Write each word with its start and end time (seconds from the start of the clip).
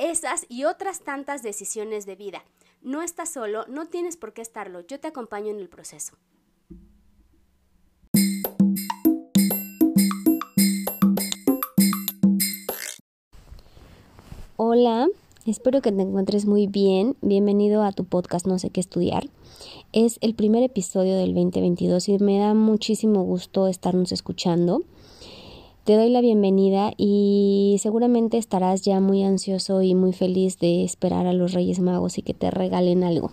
esas 0.00 0.46
y 0.48 0.64
otras 0.64 1.00
tantas 1.00 1.42
decisiones 1.42 2.06
de 2.06 2.16
vida. 2.16 2.42
No 2.80 3.02
estás 3.02 3.28
solo, 3.28 3.66
no 3.68 3.86
tienes 3.86 4.16
por 4.16 4.32
qué 4.32 4.40
estarlo, 4.40 4.80
yo 4.86 4.98
te 4.98 5.08
acompaño 5.08 5.50
en 5.50 5.58
el 5.58 5.68
proceso. 5.68 6.14
Hola, 14.56 15.08
espero 15.44 15.82
que 15.82 15.92
te 15.92 16.00
encuentres 16.00 16.46
muy 16.46 16.66
bien. 16.66 17.16
Bienvenido 17.20 17.82
a 17.82 17.92
tu 17.92 18.04
podcast 18.04 18.46
No 18.46 18.58
sé 18.58 18.70
qué 18.70 18.80
estudiar. 18.80 19.28
Es 19.92 20.18
el 20.22 20.34
primer 20.34 20.62
episodio 20.62 21.16
del 21.16 21.34
2022 21.34 22.08
y 22.08 22.18
me 22.18 22.38
da 22.38 22.54
muchísimo 22.54 23.22
gusto 23.22 23.66
estarnos 23.68 24.12
escuchando. 24.12 24.82
Te 25.84 25.96
doy 25.96 26.10
la 26.10 26.20
bienvenida 26.20 26.92
y 26.98 27.78
seguramente 27.80 28.36
estarás 28.36 28.82
ya 28.82 29.00
muy 29.00 29.24
ansioso 29.24 29.80
y 29.80 29.94
muy 29.94 30.12
feliz 30.12 30.58
de 30.58 30.84
esperar 30.84 31.26
a 31.26 31.32
los 31.32 31.54
Reyes 31.54 31.80
Magos 31.80 32.18
y 32.18 32.22
que 32.22 32.34
te 32.34 32.50
regalen 32.50 33.02
algo. 33.02 33.30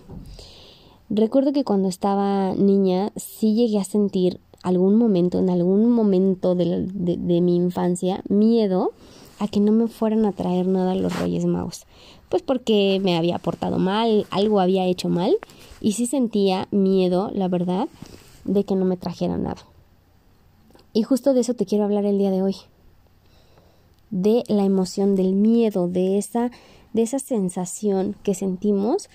Recuerdo 1.10 1.52
que 1.52 1.66
cuando 1.66 1.90
estaba 1.90 2.56
niña 2.56 3.12
sí 3.18 3.54
llegué 3.54 3.80
a 3.80 3.84
sentir 3.84 4.40
algún 4.64 4.96
momento, 4.96 5.40
en 5.40 5.50
algún 5.50 5.92
momento 5.92 6.56
de, 6.56 6.88
de, 6.88 7.42
mi 7.42 7.58
infancia, 7.58 8.24
miedo 8.30 8.92
a 9.40 9.50
que 9.50 9.60
no 9.60 9.74
me 9.74 9.90
fueran 9.90 10.26
a 10.26 10.32
traer 10.32 10.68
nada 10.68 10.96
los 10.96 11.20
Reyes 11.20 11.46
Magos. 11.46 11.86
Pues 12.30 12.44
porque 12.44 13.02
me 13.04 13.18
había 13.18 13.40
portado 13.40 13.78
mal, 13.78 14.26
algo 14.32 14.62
había 14.62 14.86
hecho 14.86 15.10
mal 15.10 15.36
y 15.82 15.92
sí 15.92 16.06
sentía 16.06 16.70
miedo, 16.72 17.30
la 17.34 17.50
verdad, 17.50 17.90
de 18.46 18.64
que 18.64 18.76
no 18.76 18.86
me 18.86 18.96
trajeran 18.96 19.44
nada. 19.44 19.66
Y 20.98 21.04
justo 21.04 21.36
de 21.36 21.42
eso 21.42 21.54
te 21.54 21.68
quiero 21.68 21.84
hablar 21.84 22.06
el 22.06 22.18
día 22.18 22.32
de 22.32 22.42
hoy. 22.42 22.56
De 24.10 24.44
la 24.48 24.66
emoción, 24.66 25.16
del 25.16 25.34
miedo, 25.34 25.88
de 25.88 26.18
esa, 26.18 26.50
de 26.92 27.04
esa 27.04 27.20
sensación 27.20 28.16
que 28.24 28.34
sentimos 28.34 29.08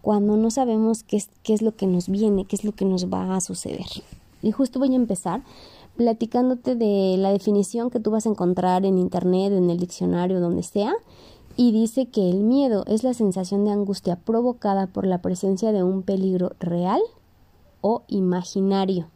cuando 0.00 0.38
no 0.38 0.50
sabemos 0.50 1.02
qué 1.02 1.18
es, 1.18 1.28
qué 1.42 1.52
es 1.52 1.60
lo 1.60 1.76
que 1.76 1.86
nos 1.86 2.08
viene, 2.08 2.46
qué 2.46 2.56
es 2.56 2.64
lo 2.64 2.72
que 2.72 2.86
nos 2.86 3.12
va 3.12 3.36
a 3.36 3.42
suceder. 3.42 3.84
Y 4.40 4.52
justo 4.52 4.78
voy 4.78 4.94
a 4.94 4.96
empezar 4.96 5.42
platicándote 5.98 6.76
de 6.76 7.18
la 7.18 7.30
definición 7.30 7.90
que 7.90 8.00
tú 8.00 8.10
vas 8.10 8.24
a 8.24 8.30
encontrar 8.30 8.86
en 8.86 8.96
internet, 8.96 9.52
en 9.52 9.68
el 9.68 9.78
diccionario, 9.78 10.40
donde 10.40 10.62
sea, 10.62 10.94
y 11.58 11.72
dice 11.72 12.06
que 12.06 12.30
el 12.30 12.38
miedo 12.38 12.84
es 12.86 13.04
la 13.04 13.12
sensación 13.12 13.66
de 13.66 13.72
angustia 13.72 14.16
provocada 14.16 14.86
por 14.86 15.06
la 15.06 15.20
presencia 15.20 15.72
de 15.72 15.82
un 15.82 16.04
peligro 16.04 16.52
real 16.58 17.02
o 17.82 18.04
imaginario. 18.08 19.10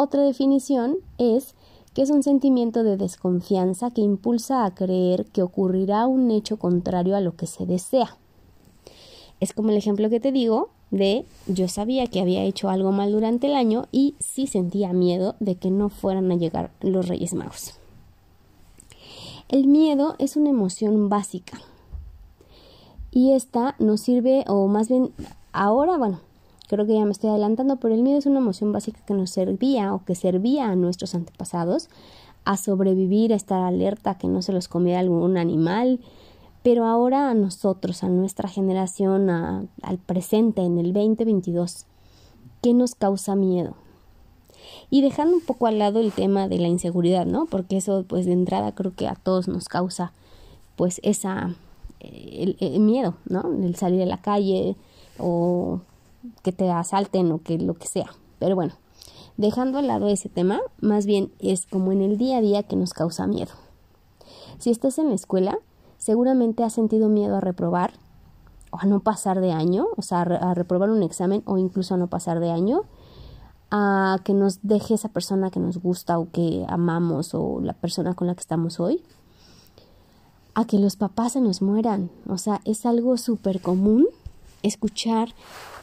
Otra 0.00 0.22
definición 0.22 0.98
es 1.18 1.56
que 1.92 2.02
es 2.02 2.10
un 2.10 2.22
sentimiento 2.22 2.84
de 2.84 2.96
desconfianza 2.96 3.90
que 3.90 4.00
impulsa 4.00 4.64
a 4.64 4.72
creer 4.72 5.26
que 5.26 5.42
ocurrirá 5.42 6.06
un 6.06 6.30
hecho 6.30 6.56
contrario 6.56 7.16
a 7.16 7.20
lo 7.20 7.34
que 7.34 7.48
se 7.48 7.66
desea. 7.66 8.16
Es 9.40 9.52
como 9.52 9.70
el 9.70 9.76
ejemplo 9.76 10.08
que 10.08 10.20
te 10.20 10.30
digo 10.30 10.68
de 10.92 11.24
yo 11.48 11.66
sabía 11.66 12.06
que 12.06 12.20
había 12.20 12.44
hecho 12.44 12.68
algo 12.68 12.92
mal 12.92 13.10
durante 13.10 13.48
el 13.48 13.56
año 13.56 13.88
y 13.90 14.14
sí 14.20 14.46
sentía 14.46 14.92
miedo 14.92 15.34
de 15.40 15.56
que 15.56 15.72
no 15.72 15.88
fueran 15.88 16.30
a 16.30 16.36
llegar 16.36 16.70
los 16.80 17.08
Reyes 17.08 17.34
Magos. 17.34 17.74
El 19.48 19.66
miedo 19.66 20.14
es 20.20 20.36
una 20.36 20.50
emoción 20.50 21.08
básica 21.08 21.58
y 23.10 23.32
esta 23.32 23.74
nos 23.80 24.02
sirve, 24.02 24.44
o 24.46 24.68
más 24.68 24.88
bien 24.88 25.10
ahora, 25.52 25.98
bueno, 25.98 26.20
Creo 26.68 26.86
que 26.86 26.94
ya 26.94 27.04
me 27.04 27.12
estoy 27.12 27.30
adelantando, 27.30 27.76
pero 27.76 27.94
el 27.94 28.02
miedo 28.02 28.18
es 28.18 28.26
una 28.26 28.38
emoción 28.38 28.72
básica 28.72 29.00
que 29.06 29.14
nos 29.14 29.30
servía 29.30 29.94
o 29.94 30.04
que 30.04 30.14
servía 30.14 30.68
a 30.68 30.76
nuestros 30.76 31.14
antepasados 31.14 31.88
a 32.44 32.56
sobrevivir, 32.56 33.32
a 33.32 33.36
estar 33.36 33.62
alerta, 33.62 34.16
que 34.16 34.28
no 34.28 34.42
se 34.42 34.52
los 34.52 34.68
comiera 34.68 35.00
algún 35.00 35.36
animal, 35.36 36.00
pero 36.62 36.84
ahora 36.84 37.30
a 37.30 37.34
nosotros, 37.34 38.02
a 38.02 38.08
nuestra 38.08 38.48
generación, 38.48 39.30
al 39.30 39.98
presente, 39.98 40.62
en 40.62 40.78
el 40.78 40.92
2022, 40.92 41.86
¿qué 42.62 42.74
nos 42.74 42.94
causa 42.94 43.34
miedo? 43.34 43.74
Y 44.90 45.02
dejando 45.02 45.36
un 45.36 45.42
poco 45.42 45.66
al 45.66 45.78
lado 45.78 46.00
el 46.00 46.12
tema 46.12 46.48
de 46.48 46.58
la 46.58 46.68
inseguridad, 46.68 47.26
¿no? 47.26 47.46
Porque 47.46 47.76
eso, 47.76 48.04
pues 48.06 48.26
de 48.26 48.32
entrada 48.32 48.74
creo 48.74 48.94
que 48.94 49.08
a 49.08 49.14
todos 49.14 49.48
nos 49.48 49.68
causa, 49.68 50.12
pues 50.76 51.00
esa, 51.02 51.54
el, 52.00 52.56
el 52.60 52.80
miedo, 52.80 53.14
¿no? 53.26 53.52
El 53.62 53.74
salir 53.76 54.02
a 54.02 54.06
la 54.06 54.22
calle 54.22 54.76
o 55.18 55.80
que 56.42 56.52
te 56.52 56.70
asalten 56.70 57.32
o 57.32 57.42
que 57.42 57.58
lo 57.58 57.74
que 57.74 57.86
sea. 57.86 58.10
Pero 58.38 58.54
bueno, 58.54 58.74
dejando 59.36 59.78
al 59.78 59.86
lado 59.86 60.08
ese 60.08 60.28
tema, 60.28 60.60
más 60.80 61.06
bien 61.06 61.32
es 61.38 61.66
como 61.66 61.92
en 61.92 62.02
el 62.02 62.18
día 62.18 62.38
a 62.38 62.42
día 62.42 62.62
que 62.62 62.76
nos 62.76 62.92
causa 62.92 63.26
miedo. 63.26 63.52
Si 64.58 64.70
estás 64.70 64.98
en 64.98 65.08
la 65.08 65.14
escuela, 65.14 65.58
seguramente 65.96 66.64
has 66.64 66.72
sentido 66.72 67.08
miedo 67.08 67.36
a 67.36 67.40
reprobar 67.40 67.92
o 68.70 68.78
a 68.80 68.86
no 68.86 69.00
pasar 69.00 69.40
de 69.40 69.52
año, 69.52 69.86
o 69.96 70.02
sea, 70.02 70.22
a 70.22 70.54
reprobar 70.54 70.90
un 70.90 71.02
examen 71.02 71.42
o 71.46 71.58
incluso 71.58 71.94
a 71.94 71.98
no 71.98 72.08
pasar 72.08 72.40
de 72.40 72.50
año, 72.50 72.82
a 73.70 74.18
que 74.24 74.34
nos 74.34 74.60
deje 74.62 74.94
esa 74.94 75.08
persona 75.08 75.50
que 75.50 75.60
nos 75.60 75.78
gusta 75.78 76.18
o 76.18 76.30
que 76.30 76.64
amamos 76.68 77.34
o 77.34 77.60
la 77.60 77.74
persona 77.74 78.14
con 78.14 78.26
la 78.26 78.34
que 78.34 78.40
estamos 78.40 78.80
hoy, 78.80 79.02
a 80.54 80.64
que 80.64 80.78
los 80.78 80.96
papás 80.96 81.32
se 81.32 81.40
nos 81.40 81.62
mueran, 81.62 82.10
o 82.28 82.38
sea, 82.38 82.60
es 82.64 82.84
algo 82.86 83.16
súper 83.16 83.60
común 83.60 84.06
escuchar 84.62 85.34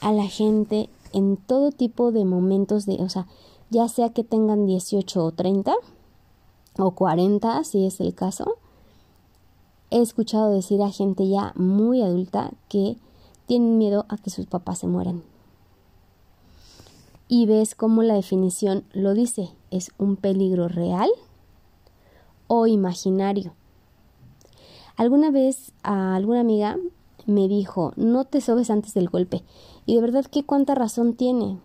a 0.01 0.11
la 0.11 0.27
gente 0.27 0.89
en 1.13 1.37
todo 1.37 1.71
tipo 1.71 2.11
de 2.11 2.25
momentos 2.25 2.85
de, 2.85 2.95
o 2.95 3.09
sea, 3.09 3.27
ya 3.69 3.87
sea 3.87 4.09
que 4.09 4.23
tengan 4.23 4.65
18 4.65 5.23
o 5.23 5.31
30 5.31 5.73
o 6.77 6.91
40, 6.91 7.63
si 7.63 7.85
es 7.85 7.99
el 7.99 8.13
caso. 8.13 8.57
He 9.91 10.01
escuchado 10.01 10.51
decir 10.51 10.81
a 10.81 10.91
gente 10.91 11.27
ya 11.27 11.53
muy 11.55 12.01
adulta 12.01 12.51
que 12.69 12.97
tienen 13.45 13.77
miedo 13.77 14.05
a 14.09 14.17
que 14.17 14.29
sus 14.29 14.45
papás 14.45 14.79
se 14.79 14.87
mueran. 14.87 15.23
Y 17.27 17.45
ves 17.45 17.75
cómo 17.75 18.03
la 18.03 18.13
definición 18.13 18.83
lo 18.93 19.13
dice, 19.13 19.49
es 19.71 19.91
un 19.97 20.15
peligro 20.15 20.67
real 20.67 21.09
o 22.47 22.67
imaginario. 22.67 23.53
Alguna 24.95 25.31
vez 25.31 25.71
a 25.83 26.15
alguna 26.15 26.41
amiga 26.41 26.77
me 27.25 27.47
dijo, 27.47 27.93
no 27.95 28.25
te 28.25 28.41
sobes 28.41 28.69
antes 28.69 28.93
del 28.93 29.09
golpe. 29.09 29.43
Y 29.85 29.95
de 29.95 30.01
verdad 30.01 30.25
que 30.25 30.43
cuánta 30.43 30.75
razón 30.75 31.15
tiene. 31.15 31.59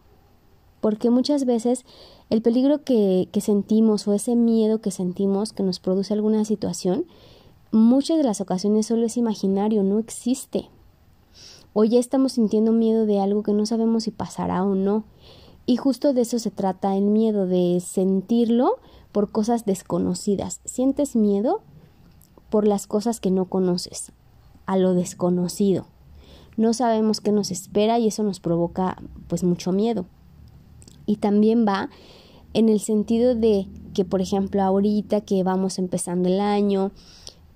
Porque 0.80 1.10
muchas 1.10 1.44
veces 1.44 1.84
el 2.30 2.42
peligro 2.42 2.82
que, 2.82 3.28
que 3.32 3.40
sentimos 3.40 4.08
o 4.08 4.14
ese 4.14 4.34
miedo 4.36 4.80
que 4.80 4.90
sentimos 4.90 5.52
que 5.52 5.62
nos 5.62 5.80
produce 5.80 6.14
alguna 6.14 6.44
situación, 6.44 7.04
muchas 7.70 8.16
de 8.16 8.24
las 8.24 8.40
ocasiones 8.40 8.86
solo 8.86 9.06
es 9.06 9.16
imaginario, 9.16 9.82
no 9.82 9.98
existe. 9.98 10.70
O 11.72 11.84
ya 11.84 12.00
estamos 12.00 12.32
sintiendo 12.32 12.72
miedo 12.72 13.06
de 13.06 13.20
algo 13.20 13.42
que 13.42 13.52
no 13.52 13.66
sabemos 13.66 14.04
si 14.04 14.10
pasará 14.10 14.64
o 14.64 14.74
no. 14.74 15.04
Y 15.66 15.76
justo 15.76 16.14
de 16.14 16.22
eso 16.22 16.38
se 16.38 16.50
trata 16.50 16.96
el 16.96 17.04
miedo, 17.04 17.46
de 17.46 17.80
sentirlo 17.80 18.78
por 19.12 19.30
cosas 19.30 19.66
desconocidas. 19.66 20.60
Sientes 20.64 21.14
miedo 21.14 21.60
por 22.48 22.66
las 22.66 22.86
cosas 22.86 23.20
que 23.20 23.30
no 23.30 23.44
conoces 23.44 24.12
a 24.70 24.76
lo 24.76 24.94
desconocido. 24.94 25.86
No 26.56 26.74
sabemos 26.74 27.20
qué 27.20 27.32
nos 27.32 27.50
espera 27.50 27.98
y 27.98 28.06
eso 28.06 28.22
nos 28.22 28.38
provoca 28.38 29.02
pues 29.26 29.42
mucho 29.42 29.72
miedo. 29.72 30.06
Y 31.06 31.16
también 31.16 31.66
va 31.66 31.90
en 32.54 32.68
el 32.68 32.78
sentido 32.78 33.34
de 33.34 33.66
que, 33.94 34.04
por 34.04 34.20
ejemplo, 34.20 34.62
ahorita 34.62 35.22
que 35.22 35.42
vamos 35.42 35.80
empezando 35.80 36.28
el 36.28 36.38
año, 36.38 36.92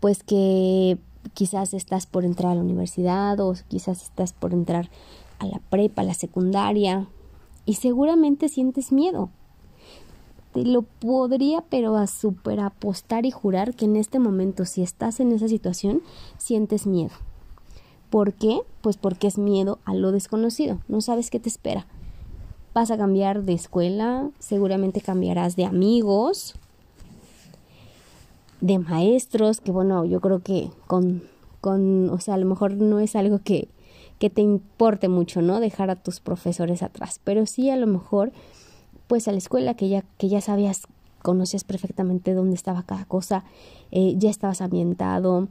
pues 0.00 0.24
que 0.24 0.98
quizás 1.34 1.72
estás 1.72 2.06
por 2.06 2.24
entrar 2.24 2.50
a 2.50 2.56
la 2.56 2.62
universidad 2.62 3.38
o 3.38 3.54
quizás 3.68 4.02
estás 4.02 4.32
por 4.32 4.52
entrar 4.52 4.90
a 5.38 5.46
la 5.46 5.60
prepa, 5.70 6.02
a 6.02 6.06
la 6.06 6.14
secundaria, 6.14 7.06
y 7.64 7.74
seguramente 7.74 8.48
sientes 8.48 8.90
miedo. 8.90 9.30
Te 10.54 10.64
lo 10.64 10.82
podría, 10.82 11.62
pero 11.68 11.96
a 11.96 12.06
super 12.06 12.60
apostar 12.60 13.26
y 13.26 13.32
jurar 13.32 13.74
que 13.74 13.84
en 13.84 13.96
este 13.96 14.18
momento, 14.18 14.64
si 14.64 14.82
estás 14.82 15.20
en 15.20 15.32
esa 15.32 15.48
situación, 15.48 16.00
sientes 16.38 16.86
miedo. 16.86 17.10
¿Por 18.08 18.32
qué? 18.32 18.60
Pues 18.80 18.96
porque 18.96 19.26
es 19.26 19.36
miedo 19.36 19.80
a 19.84 19.92
lo 19.94 20.12
desconocido. 20.12 20.78
No 20.86 21.00
sabes 21.00 21.30
qué 21.30 21.40
te 21.40 21.48
espera. 21.48 21.86
Vas 22.72 22.92
a 22.92 22.96
cambiar 22.96 23.42
de 23.42 23.52
escuela, 23.52 24.30
seguramente 24.38 25.00
cambiarás 25.00 25.56
de 25.56 25.64
amigos, 25.64 26.54
de 28.60 28.78
maestros, 28.78 29.60
que 29.60 29.72
bueno, 29.72 30.04
yo 30.04 30.20
creo 30.20 30.38
que 30.38 30.70
con, 30.86 31.24
con, 31.60 32.08
o 32.10 32.20
sea, 32.20 32.34
a 32.34 32.38
lo 32.38 32.46
mejor 32.46 32.74
no 32.74 33.00
es 33.00 33.16
algo 33.16 33.40
que, 33.42 33.68
que 34.20 34.30
te 34.30 34.42
importe 34.42 35.08
mucho, 35.08 35.42
¿no? 35.42 35.58
Dejar 35.58 35.90
a 35.90 35.96
tus 35.96 36.20
profesores 36.20 36.82
atrás, 36.82 37.20
pero 37.24 37.46
sí 37.46 37.70
a 37.70 37.76
lo 37.76 37.86
mejor, 37.86 38.32
pues 39.14 39.28
a 39.28 39.30
la 39.30 39.38
escuela 39.38 39.74
que 39.74 39.88
ya, 39.88 40.02
que 40.18 40.28
ya 40.28 40.40
sabías, 40.40 40.88
conocías 41.22 41.62
perfectamente 41.62 42.34
dónde 42.34 42.56
estaba 42.56 42.82
cada 42.82 43.04
cosa, 43.04 43.44
eh, 43.92 44.16
ya 44.18 44.28
estabas 44.28 44.60
ambientado, 44.60 45.46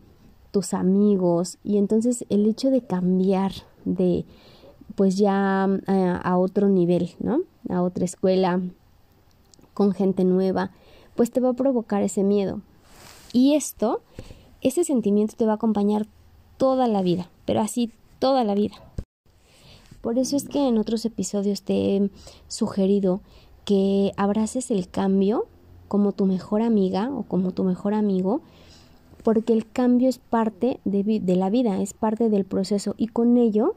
tus 0.52 0.74
amigos, 0.74 1.60
y 1.64 1.78
entonces 1.78 2.26
el 2.28 2.46
hecho 2.46 2.72
de 2.72 2.82
cambiar 2.82 3.54
de, 3.86 4.26
pues 4.96 5.16
ya 5.16 5.64
a, 5.64 6.18
a 6.18 6.38
otro 6.38 6.68
nivel, 6.68 7.12
¿no? 7.20 7.40
A 7.70 7.82
otra 7.84 8.04
escuela, 8.04 8.60
con 9.74 9.94
gente 9.94 10.26
nueva, 10.26 10.72
pues 11.16 11.32
te 11.32 11.40
va 11.40 11.52
a 11.52 11.54
provocar 11.54 12.04
ese 12.04 12.24
miedo. 12.24 12.60
Y 13.32 13.56
esto, 13.56 14.02
ese 14.60 14.84
sentimiento 14.84 15.36
te 15.38 15.46
va 15.46 15.54
a 15.54 15.56
acompañar 15.56 16.06
toda 16.58 16.90
la 16.90 17.02
vida, 17.02 17.30
pero 17.46 17.62
así 17.62 17.94
toda 18.20 18.44
la 18.44 18.56
vida. 18.56 18.76
Por 20.02 20.20
eso 20.20 20.36
es 20.36 20.50
que 20.50 20.68
en 20.68 20.78
otros 20.78 21.06
episodios 21.06 21.62
te 21.62 21.96
he 21.96 22.10
sugerido 22.50 23.22
que 23.66 24.12
abraces 24.18 24.72
el 24.72 24.90
cambio 24.90 25.46
como 25.88 26.12
tu 26.12 26.26
mejor 26.26 26.62
amiga 26.62 27.12
o 27.14 27.24
como 27.24 27.52
tu 27.52 27.64
mejor 27.64 27.94
amigo, 27.94 28.42
porque 29.24 29.54
el 29.54 29.70
cambio 29.70 30.10
es 30.10 30.18
parte 30.18 30.80
de, 30.86 31.22
la 31.36 31.50
vida, 31.50 31.82
es 31.82 31.94
parte 31.94 32.30
del 32.30 32.46
proceso 32.46 32.96
y 32.98 33.08
con 33.08 33.38
ello 33.38 33.76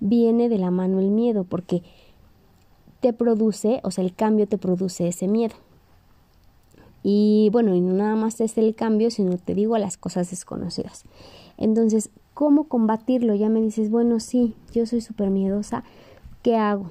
viene 0.00 0.48
de 0.48 0.58
la 0.58 0.70
mano 0.70 1.00
el 1.00 1.10
miedo, 1.10 1.44
porque 1.44 1.82
te 3.00 3.12
produce, 3.12 3.80
o 3.82 3.90
sea, 3.90 4.04
el 4.04 4.14
cambio 4.14 4.46
te 4.46 4.58
produce 4.58 5.08
ese 5.08 5.28
miedo. 5.28 5.54
Y 7.02 7.50
bueno, 7.52 7.74
y 7.74 7.80
no 7.80 7.94
nada 7.94 8.16
más 8.16 8.40
es 8.40 8.56
el 8.58 8.74
cambio, 8.74 9.10
sino 9.10 9.36
te 9.36 9.54
digo 9.54 9.76
las 9.78 9.96
cosas 9.96 10.30
desconocidas. 10.30 11.04
Entonces, 11.56 12.10
¿cómo 12.34 12.64
combatirlo? 12.64 13.34
Ya 13.34 13.48
me 13.48 13.60
dices, 13.60 13.90
bueno, 13.90 14.18
sí, 14.18 14.54
yo 14.72 14.86
soy 14.86 15.00
súper 15.00 15.30
miedosa. 15.30 15.84
¿Qué 16.42 16.56
hago? 16.56 16.90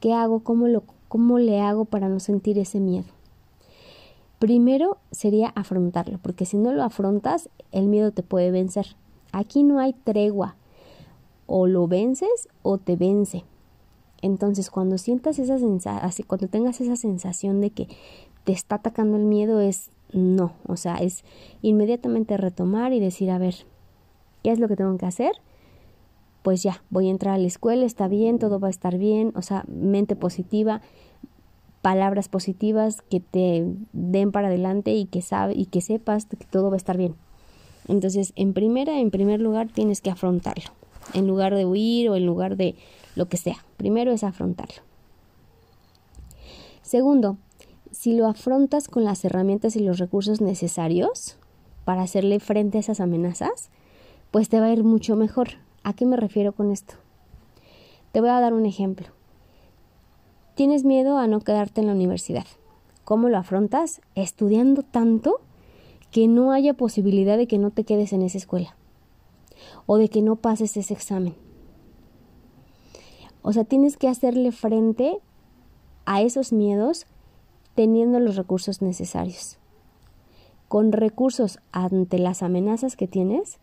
¿Qué 0.00 0.12
hago? 0.12 0.40
¿Cómo, 0.40 0.68
lo, 0.68 0.84
¿Cómo 1.16 1.38
le 1.38 1.62
hago 1.62 1.86
para 1.86 2.10
no 2.10 2.20
sentir 2.20 2.58
ese 2.58 2.78
miedo? 2.78 3.06
Primero 4.38 4.98
sería 5.12 5.48
afrontarlo, 5.48 6.18
porque 6.20 6.44
si 6.44 6.58
no 6.58 6.72
lo 6.72 6.82
afrontas, 6.82 7.48
el 7.72 7.86
miedo 7.86 8.12
te 8.12 8.22
puede 8.22 8.50
vencer. 8.50 8.96
Aquí 9.32 9.62
no 9.62 9.78
hay 9.78 9.94
tregua. 9.94 10.56
O 11.46 11.68
lo 11.68 11.88
vences 11.88 12.50
o 12.60 12.76
te 12.76 12.96
vence. 12.96 13.44
Entonces, 14.20 14.68
cuando 14.68 14.98
sientas 14.98 15.38
esa 15.38 15.58
sensación, 15.58 16.26
cuando 16.26 16.48
tengas 16.48 16.82
esa 16.82 16.96
sensación 16.96 17.62
de 17.62 17.70
que 17.70 17.88
te 18.44 18.52
está 18.52 18.74
atacando 18.74 19.16
el 19.16 19.24
miedo 19.24 19.62
es 19.62 19.88
no, 20.12 20.52
o 20.68 20.76
sea, 20.76 20.96
es 20.96 21.24
inmediatamente 21.62 22.36
retomar 22.36 22.92
y 22.92 23.00
decir, 23.00 23.30
a 23.30 23.38
ver, 23.38 23.54
¿qué 24.42 24.50
es 24.50 24.58
lo 24.58 24.68
que 24.68 24.76
tengo 24.76 24.98
que 24.98 25.06
hacer? 25.06 25.32
Pues 26.46 26.62
ya, 26.62 26.84
voy 26.90 27.08
a 27.08 27.10
entrar 27.10 27.34
a 27.34 27.38
la 27.38 27.48
escuela, 27.48 27.84
está 27.84 28.06
bien, 28.06 28.38
todo 28.38 28.60
va 28.60 28.68
a 28.68 28.70
estar 28.70 28.98
bien, 28.98 29.32
o 29.34 29.42
sea, 29.42 29.64
mente 29.66 30.14
positiva, 30.14 30.80
palabras 31.82 32.28
positivas 32.28 33.02
que 33.02 33.18
te 33.18 33.64
den 33.92 34.30
para 34.30 34.46
adelante 34.46 34.94
y 34.94 35.06
que 35.06 35.22
sabe 35.22 35.54
y 35.56 35.66
que 35.66 35.80
sepas 35.80 36.26
que 36.26 36.36
todo 36.48 36.70
va 36.70 36.74
a 36.74 36.76
estar 36.76 36.96
bien. 36.96 37.16
Entonces, 37.88 38.32
en 38.36 38.52
primera, 38.52 39.00
en 39.00 39.10
primer 39.10 39.40
lugar, 39.40 39.66
tienes 39.72 40.00
que 40.00 40.08
afrontarlo, 40.08 40.70
en 41.14 41.26
lugar 41.26 41.52
de 41.52 41.66
huir 41.66 42.10
o 42.10 42.14
en 42.14 42.24
lugar 42.24 42.56
de 42.56 42.76
lo 43.16 43.28
que 43.28 43.38
sea. 43.38 43.56
Primero 43.76 44.12
es 44.12 44.22
afrontarlo. 44.22 44.82
Segundo, 46.82 47.38
si 47.90 48.14
lo 48.14 48.28
afrontas 48.28 48.86
con 48.86 49.02
las 49.02 49.24
herramientas 49.24 49.74
y 49.74 49.80
los 49.80 49.98
recursos 49.98 50.40
necesarios 50.40 51.38
para 51.84 52.02
hacerle 52.02 52.38
frente 52.38 52.78
a 52.78 52.82
esas 52.82 53.00
amenazas, 53.00 53.70
pues 54.30 54.48
te 54.48 54.60
va 54.60 54.66
a 54.66 54.72
ir 54.72 54.84
mucho 54.84 55.16
mejor. 55.16 55.65
¿A 55.86 55.92
qué 55.92 56.04
me 56.04 56.16
refiero 56.16 56.50
con 56.52 56.72
esto? 56.72 56.94
Te 58.10 58.20
voy 58.20 58.30
a 58.30 58.40
dar 58.40 58.54
un 58.54 58.66
ejemplo. 58.66 59.06
Tienes 60.56 60.82
miedo 60.82 61.16
a 61.16 61.28
no 61.28 61.38
quedarte 61.38 61.80
en 61.80 61.86
la 61.86 61.92
universidad. 61.92 62.44
¿Cómo 63.04 63.28
lo 63.28 63.38
afrontas? 63.38 64.00
Estudiando 64.16 64.82
tanto 64.82 65.36
que 66.10 66.26
no 66.26 66.50
haya 66.50 66.74
posibilidad 66.74 67.36
de 67.36 67.46
que 67.46 67.58
no 67.58 67.70
te 67.70 67.84
quedes 67.84 68.12
en 68.12 68.22
esa 68.22 68.36
escuela 68.36 68.74
o 69.86 69.96
de 69.96 70.08
que 70.08 70.22
no 70.22 70.34
pases 70.34 70.76
ese 70.76 70.92
examen. 70.92 71.36
O 73.42 73.52
sea, 73.52 73.62
tienes 73.62 73.96
que 73.96 74.08
hacerle 74.08 74.50
frente 74.50 75.20
a 76.04 76.20
esos 76.20 76.52
miedos 76.52 77.06
teniendo 77.76 78.18
los 78.18 78.34
recursos 78.34 78.82
necesarios. 78.82 79.58
Con 80.66 80.90
recursos 80.90 81.60
ante 81.70 82.18
las 82.18 82.42
amenazas 82.42 82.96
que 82.96 83.06
tienes, 83.06 83.60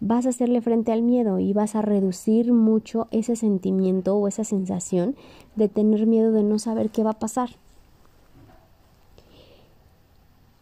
vas 0.00 0.26
a 0.26 0.30
hacerle 0.30 0.60
frente 0.60 0.92
al 0.92 1.02
miedo 1.02 1.38
y 1.38 1.52
vas 1.52 1.74
a 1.74 1.82
reducir 1.82 2.52
mucho 2.52 3.08
ese 3.10 3.36
sentimiento 3.36 4.16
o 4.16 4.28
esa 4.28 4.44
sensación 4.44 5.16
de 5.56 5.68
tener 5.68 6.06
miedo 6.06 6.32
de 6.32 6.42
no 6.42 6.58
saber 6.58 6.90
qué 6.90 7.02
va 7.02 7.10
a 7.10 7.18
pasar. 7.18 7.50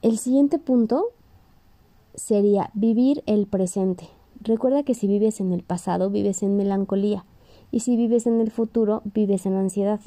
El 0.03 0.19
siguiente 0.19 0.59
punto 0.59 1.07
sería 2.15 2.71
vivir 2.75 3.23
el 3.27 3.47
presente. 3.47 4.09
Recuerda 4.41 4.83
que 4.83 4.95
si 4.95 5.07
vives 5.07 5.41
en 5.41 5.53
el 5.53 5.63
pasado, 5.63 6.11
vives 6.11 6.43
en 6.43 6.57
melancolía 6.57 7.25
y 7.71 7.81
si 7.81 7.97
vives 7.97 8.27
en 8.27 8.41
el 8.41 8.51
futuro, 8.51 9.03
vives 9.05 9.47
en 9.47 9.55
ansiedad. 9.55 10.01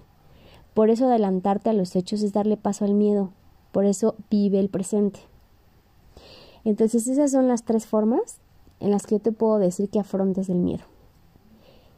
Por 0.74 0.90
eso 0.90 1.08
adelantarte 1.08 1.70
a 1.70 1.74
los 1.74 1.96
hechos 1.96 2.22
es 2.22 2.32
darle 2.32 2.56
paso 2.56 2.86
al 2.86 2.94
miedo. 2.94 3.32
Por 3.72 3.86
eso 3.86 4.16
vive 4.30 4.60
el 4.60 4.70
presente. 4.70 5.20
Entonces 6.64 7.08
esas 7.08 7.32
son 7.32 7.48
las 7.48 7.64
tres 7.64 7.86
formas 7.86 8.40
en 8.80 8.92
las 8.92 9.06
que 9.06 9.16
yo 9.16 9.22
te 9.22 9.32
puedo 9.32 9.60
decir 9.60 9.90
que 9.90 10.00
afrontes 10.00 10.50
el 10.50 10.60
miedo 10.60 10.84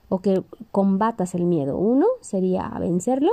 o 0.10 0.20
que 0.20 0.44
combatas 0.72 1.36
el 1.36 1.46
miedo. 1.46 1.78
Uno 1.78 2.06
sería 2.20 2.70
vencerlo, 2.80 3.32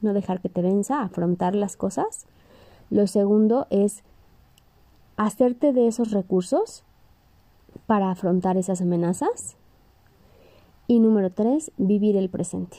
no 0.00 0.12
dejar 0.12 0.40
que 0.40 0.48
te 0.48 0.62
venza, 0.62 1.02
afrontar 1.02 1.56
las 1.56 1.76
cosas. 1.76 2.26
Lo 2.90 3.08
segundo 3.08 3.66
es 3.70 4.04
hacerte 5.16 5.72
de 5.72 5.88
esos 5.88 6.12
recursos 6.12 6.84
para 7.86 8.10
afrontar 8.10 8.56
esas 8.56 8.80
amenazas. 8.80 9.56
Y 10.86 11.00
número 11.00 11.30
tres, 11.30 11.72
vivir 11.76 12.16
el 12.16 12.30
presente. 12.30 12.76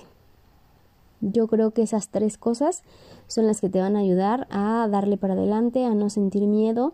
Yo 1.19 1.47
creo 1.47 1.71
que 1.71 1.81
esas 1.81 2.09
tres 2.09 2.37
cosas 2.37 2.83
son 3.27 3.47
las 3.47 3.59
que 3.59 3.69
te 3.69 3.81
van 3.81 3.97
a 3.97 3.99
ayudar 3.99 4.47
a 4.49 4.87
darle 4.89 5.17
para 5.17 5.33
adelante, 5.33 5.83
a 5.83 5.93
no 5.93 6.09
sentir 6.09 6.47
miedo 6.47 6.93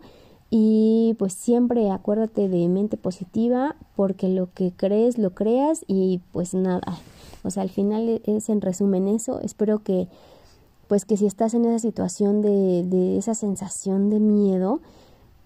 y 0.56 1.16
pues 1.18 1.32
siempre 1.32 1.90
acuérdate 1.90 2.48
de 2.48 2.68
mente 2.68 2.96
positiva 2.96 3.74
porque 3.96 4.28
lo 4.28 4.52
que 4.52 4.70
crees 4.70 5.18
lo 5.18 5.34
creas 5.34 5.84
y 5.88 6.20
pues 6.30 6.54
nada. 6.54 7.00
O 7.42 7.50
sea, 7.50 7.64
al 7.64 7.70
final 7.70 8.22
es 8.24 8.48
en 8.48 8.60
resumen 8.60 9.08
eso. 9.08 9.40
Espero 9.40 9.82
que 9.82 10.06
pues 10.86 11.04
que 11.04 11.16
si 11.16 11.26
estás 11.26 11.54
en 11.54 11.64
esa 11.64 11.80
situación 11.80 12.40
de, 12.40 12.84
de 12.84 13.18
esa 13.18 13.34
sensación 13.34 14.10
de 14.10 14.20
miedo, 14.20 14.80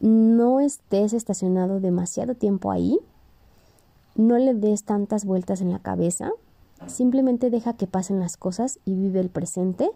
no 0.01 0.61
estés 0.61 1.15
estacionado 1.15 1.81
demasiado 1.81 2.35
tiempo 2.35 2.71
ahí, 2.71 2.99
no 4.15 4.37
le 4.37 4.53
des 4.53 4.85
tantas 4.85 5.25
vueltas 5.25 5.63
en 5.63 5.73
la 5.73 5.79
cabeza, 5.79 6.33
Simplemente 6.87 7.51
deja 7.51 7.73
que 7.73 7.89
pasen 7.89 8.21
las 8.21 8.37
cosas 8.37 8.79
y 8.85 8.95
vive 8.95 9.19
el 9.21 9.31
presente. 9.31 9.91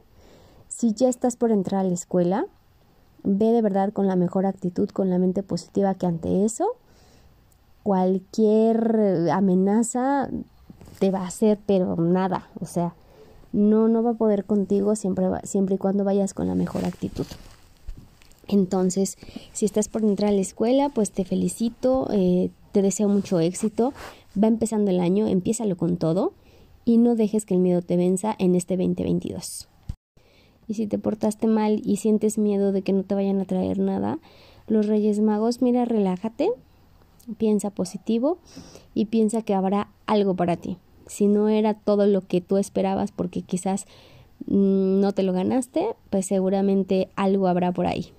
Si 0.69 0.95
ya 0.95 1.09
estás 1.09 1.37
por 1.37 1.53
entrar 1.53 1.83
a 1.83 1.85
la 1.85 1.95
escuela, 1.95 2.47
ve 3.25 3.47
de 3.47 3.63
verdad 3.63 3.93
con 3.93 4.07
la 4.07 4.17
mejor 4.17 4.47
actitud, 4.47 4.89
con 4.91 5.11
la 5.11 5.19
mente 5.19 5.43
positiva 5.43 5.95
que 5.95 6.07
ante 6.07 6.45
eso, 6.45 6.67
cualquier 7.83 9.31
amenaza 9.33 10.29
te 10.99 11.11
va 11.11 11.21
a 11.21 11.27
hacer, 11.27 11.59
pero 11.67 11.97
nada, 11.97 12.49
o 12.61 12.67
sea, 12.67 12.95
no, 13.53 13.89
no 13.89 14.03
va 14.03 14.11
a 14.11 14.15
poder 14.15 14.45
contigo 14.45 14.97
siempre, 14.97 15.27
siempre 15.45 15.75
y 15.75 15.79
cuando 15.79 16.05
vayas 16.05 16.35
con 16.35 16.47
la 16.47 16.55
mejor 16.55 16.85
actitud. 16.85 17.27
Entonces, 18.49 19.19
si 19.53 19.65
estás 19.65 19.89
por 19.89 20.03
entrar 20.03 20.31
a 20.31 20.35
la 20.35 20.41
escuela, 20.41 20.89
pues 20.89 21.11
te 21.11 21.25
felicito, 21.25 22.09
eh, 22.13 22.51
te 22.73 22.83
deseo 22.83 23.09
mucho 23.09 23.41
éxito. 23.41 23.93
Va 24.43 24.49
empezando 24.49 24.91
el 24.91 25.01
año, 25.01 25.27
empiézalo 25.27 25.77
con 25.77 25.97
todo 25.97 26.33
y 26.85 26.99
no 26.99 27.15
dejes 27.15 27.47
que 27.47 27.55
el 27.55 27.61
miedo 27.61 27.83
te 27.83 27.97
venza 27.97 28.35
en 28.39 28.55
este 28.55 28.77
2022. 28.77 29.69
Y 30.69 30.75
si 30.75 30.87
te 30.87 30.99
portaste 30.99 31.47
mal 31.47 31.83
y 31.85 31.97
sientes 31.97 32.39
miedo 32.39 32.73
de 32.73 32.83
que 32.83 32.93
no 32.93 33.03
te 33.03 33.15
vayan 33.15 33.41
a 33.41 33.45
traer 33.45 33.79
nada, 33.79 34.19
los 34.67 34.87
Reyes 34.87 35.21
Magos, 35.21 35.61
mira, 35.61 35.85
relájate, 35.85 36.51
piensa 37.37 37.71
positivo 37.71 38.39
y 38.95 39.07
piensa 39.07 39.43
que 39.43 39.55
habrá 39.55 39.89
algo 40.07 40.35
para 40.35 40.57
ti. 40.57 40.79
Si 41.07 41.27
no 41.27 41.49
era 41.49 41.75
todo 41.75 42.07
lo 42.07 42.23
que 42.23 42.41
tú 42.41 42.57
esperabas 42.57 43.13
porque 43.13 43.43
quizás 43.43 43.87
mm, 44.47 45.01
no 45.01 45.13
te 45.13 45.23
lo 45.23 45.33
ganaste, 45.33 45.95
pues 46.11 46.27
seguramente 46.27 47.09
algo 47.17 47.49
habrá 47.49 47.73
por 47.73 47.87
ahí. 47.87 48.13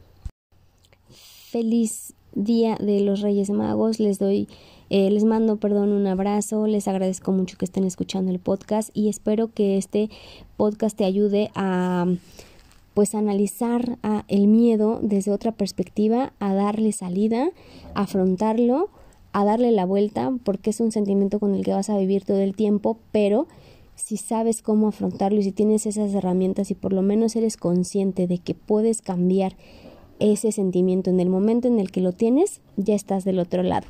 Feliz 1.09 2.13
día 2.35 2.77
de 2.79 3.01
los 3.01 3.21
Reyes 3.21 3.49
Magos, 3.49 3.99
les 3.99 4.19
doy 4.19 4.47
eh, 4.89 5.09
les 5.09 5.23
mando, 5.23 5.57
perdón, 5.57 5.91
un 5.91 6.05
abrazo, 6.05 6.67
les 6.67 6.87
agradezco 6.87 7.31
mucho 7.31 7.57
que 7.57 7.65
estén 7.65 7.83
escuchando 7.83 8.31
el 8.31 8.37
podcast 8.37 8.91
y 8.93 9.09
espero 9.09 9.51
que 9.51 9.77
este 9.77 10.09
podcast 10.55 10.95
te 10.95 11.05
ayude 11.05 11.49
a 11.55 12.05
pues 12.93 13.15
analizar 13.15 13.97
el 14.27 14.47
miedo 14.47 14.99
desde 15.01 15.31
otra 15.31 15.51
perspectiva, 15.51 16.33
a 16.39 16.53
darle 16.53 16.91
salida, 16.91 17.49
a 17.95 18.01
afrontarlo, 18.01 18.89
a 19.31 19.43
darle 19.45 19.71
la 19.71 19.85
vuelta 19.85 20.31
porque 20.43 20.69
es 20.69 20.79
un 20.79 20.91
sentimiento 20.91 21.39
con 21.39 21.55
el 21.55 21.63
que 21.63 21.73
vas 21.73 21.89
a 21.89 21.97
vivir 21.97 22.23
todo 22.23 22.37
el 22.37 22.55
tiempo, 22.55 22.99
pero 23.11 23.47
si 23.95 24.17
sabes 24.17 24.61
cómo 24.61 24.89
afrontarlo 24.89 25.39
y 25.39 25.43
si 25.43 25.51
tienes 25.51 25.87
esas 25.87 26.13
herramientas 26.13 26.69
y 26.69 26.75
por 26.75 26.93
lo 26.93 27.01
menos 27.01 27.35
eres 27.35 27.57
consciente 27.57 28.27
de 28.27 28.37
que 28.37 28.53
puedes 28.53 29.01
cambiar 29.01 29.55
ese 30.19 30.51
sentimiento 30.51 31.09
en 31.09 31.19
el 31.19 31.29
momento 31.29 31.67
en 31.67 31.79
el 31.79 31.91
que 31.91 32.01
lo 32.01 32.11
tienes, 32.11 32.61
ya 32.77 32.95
estás 32.95 33.23
del 33.23 33.39
otro 33.39 33.63
lado. 33.63 33.87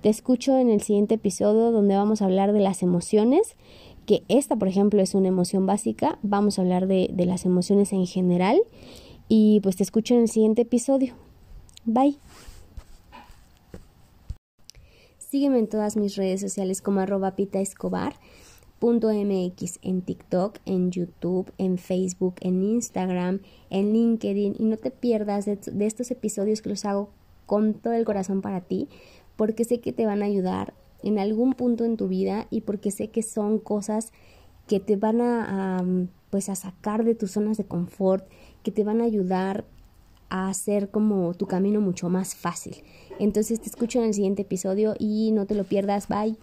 Te 0.00 0.08
escucho 0.08 0.58
en 0.58 0.70
el 0.70 0.82
siguiente 0.82 1.14
episodio 1.14 1.72
donde 1.72 1.96
vamos 1.96 2.22
a 2.22 2.26
hablar 2.26 2.52
de 2.52 2.60
las 2.60 2.82
emociones, 2.82 3.56
que 4.06 4.22
esta 4.28 4.56
por 4.56 4.68
ejemplo 4.68 5.00
es 5.00 5.14
una 5.14 5.28
emoción 5.28 5.66
básica, 5.66 6.18
vamos 6.22 6.58
a 6.58 6.62
hablar 6.62 6.86
de, 6.86 7.10
de 7.12 7.26
las 7.26 7.44
emociones 7.44 7.92
en 7.92 8.06
general 8.06 8.60
y 9.28 9.60
pues 9.60 9.76
te 9.76 9.82
escucho 9.82 10.14
en 10.14 10.22
el 10.22 10.28
siguiente 10.28 10.62
episodio. 10.62 11.14
Bye. 11.84 12.18
Sígueme 15.18 15.58
en 15.58 15.66
todas 15.66 15.96
mis 15.96 16.16
redes 16.16 16.42
sociales 16.42 16.82
como 16.82 17.00
arroba 17.00 17.34
pita 17.34 17.60
escobar. 17.60 18.14
.mx 18.82 19.78
en 19.82 20.02
TikTok, 20.02 20.58
en 20.66 20.90
YouTube, 20.90 21.52
en 21.56 21.78
Facebook, 21.78 22.34
en 22.40 22.62
Instagram, 22.62 23.40
en 23.70 23.92
LinkedIn 23.92 24.56
y 24.58 24.64
no 24.64 24.76
te 24.76 24.90
pierdas 24.90 25.46
de, 25.46 25.58
estos 25.86 26.10
episodios 26.10 26.62
que 26.62 26.70
los 26.70 26.84
hago 26.84 27.10
con 27.46 27.74
todo 27.74 27.92
el 27.92 28.04
corazón 28.04 28.42
para 28.42 28.60
ti 28.60 28.88
porque 29.36 29.64
sé 29.64 29.80
que 29.80 29.92
te 29.92 30.04
van 30.04 30.22
a 30.22 30.26
ayudar 30.26 30.74
en 31.02 31.18
algún 31.18 31.54
punto 31.54 31.84
en 31.84 31.96
tu 31.96 32.08
vida 32.08 32.46
y 32.50 32.62
porque 32.62 32.90
sé 32.90 33.08
que 33.08 33.22
son 33.22 33.58
cosas 33.58 34.12
que 34.66 34.80
te 34.80 34.96
van 34.96 35.20
a, 35.20 35.78
a 35.78 35.84
pues 36.30 36.48
a 36.48 36.54
sacar 36.54 37.04
de 37.04 37.14
tus 37.14 37.32
zonas 37.32 37.58
de 37.58 37.64
confort, 37.64 38.26
que 38.62 38.70
te 38.70 38.84
van 38.84 39.00
a 39.00 39.04
ayudar 39.04 39.64
a 40.30 40.48
hacer 40.48 40.90
como 40.90 41.34
tu 41.34 41.46
camino 41.46 41.80
mucho 41.80 42.08
más 42.08 42.34
fácil. 42.34 42.76
Entonces 43.18 43.60
te 43.60 43.68
escucho 43.68 43.98
en 43.98 44.06
el 44.06 44.14
siguiente 44.14 44.42
episodio 44.42 44.94
y 44.98 45.30
no 45.32 45.44
te 45.44 45.54
lo 45.54 45.64
pierdas. 45.64 46.08
Bye. 46.08 46.38